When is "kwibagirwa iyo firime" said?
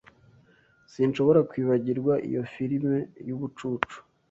1.49-2.95